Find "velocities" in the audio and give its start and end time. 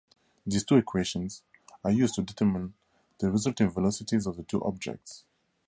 3.69-4.25